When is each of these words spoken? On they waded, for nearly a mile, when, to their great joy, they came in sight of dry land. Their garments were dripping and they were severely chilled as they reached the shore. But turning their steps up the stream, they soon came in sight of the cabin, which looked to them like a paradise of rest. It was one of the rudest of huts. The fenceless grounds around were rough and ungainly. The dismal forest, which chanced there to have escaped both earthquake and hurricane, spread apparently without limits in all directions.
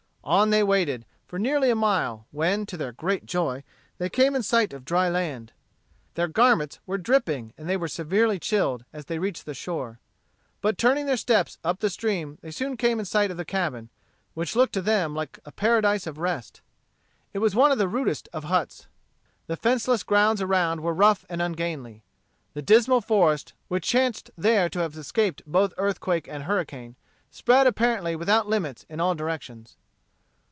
On 0.23 0.51
they 0.51 0.61
waded, 0.61 1.07
for 1.25 1.39
nearly 1.39 1.71
a 1.71 1.75
mile, 1.75 2.27
when, 2.29 2.67
to 2.67 2.77
their 2.77 2.91
great 2.91 3.25
joy, 3.25 3.63
they 3.97 4.07
came 4.07 4.35
in 4.35 4.43
sight 4.43 4.71
of 4.71 4.85
dry 4.85 5.09
land. 5.09 5.51
Their 6.13 6.27
garments 6.27 6.77
were 6.85 6.99
dripping 6.99 7.55
and 7.57 7.67
they 7.67 7.75
were 7.75 7.87
severely 7.87 8.37
chilled 8.39 8.85
as 8.93 9.05
they 9.05 9.17
reached 9.17 9.47
the 9.47 9.55
shore. 9.55 9.99
But 10.61 10.77
turning 10.77 11.07
their 11.07 11.17
steps 11.17 11.57
up 11.63 11.79
the 11.79 11.89
stream, 11.89 12.37
they 12.43 12.51
soon 12.51 12.77
came 12.77 12.99
in 12.99 13.05
sight 13.05 13.31
of 13.31 13.37
the 13.37 13.43
cabin, 13.43 13.89
which 14.35 14.55
looked 14.55 14.73
to 14.75 14.81
them 14.83 15.15
like 15.15 15.39
a 15.43 15.51
paradise 15.51 16.05
of 16.05 16.19
rest. 16.19 16.61
It 17.33 17.39
was 17.39 17.55
one 17.55 17.71
of 17.71 17.79
the 17.79 17.87
rudest 17.89 18.29
of 18.31 18.43
huts. 18.43 18.85
The 19.47 19.57
fenceless 19.57 20.03
grounds 20.03 20.39
around 20.39 20.81
were 20.81 20.93
rough 20.93 21.25
and 21.29 21.41
ungainly. 21.41 22.03
The 22.53 22.61
dismal 22.61 23.01
forest, 23.01 23.53
which 23.69 23.87
chanced 23.87 24.29
there 24.37 24.69
to 24.69 24.79
have 24.79 24.95
escaped 24.95 25.41
both 25.47 25.73
earthquake 25.77 26.27
and 26.27 26.43
hurricane, 26.43 26.95
spread 27.31 27.65
apparently 27.65 28.15
without 28.15 28.47
limits 28.47 28.85
in 28.87 28.99
all 28.99 29.15
directions. 29.15 29.77